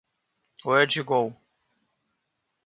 Where'd 0.63 0.95
You 0.95 1.03
Go? 1.03 1.37